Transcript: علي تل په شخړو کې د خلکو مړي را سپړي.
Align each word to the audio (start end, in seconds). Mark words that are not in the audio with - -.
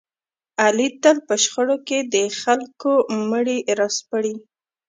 علي 0.63 0.87
تل 1.03 1.17
په 1.27 1.33
شخړو 1.43 1.77
کې 1.87 1.99
د 2.13 2.15
خلکو 2.41 2.91
مړي 3.29 3.57
را 3.79 3.87
سپړي. 3.97 4.35